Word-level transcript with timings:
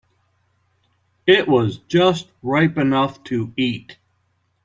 It 1.27 1.47
was 1.47 1.77
just 1.77 2.31
ripe 2.41 2.75
enough 2.75 3.23
to 3.25 3.53
eat. 3.55 3.97